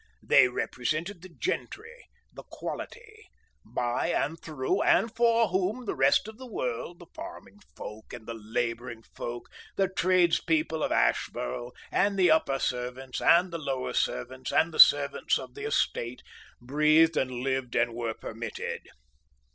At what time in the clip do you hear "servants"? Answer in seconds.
12.57-13.21, 13.93-14.51, 14.79-15.37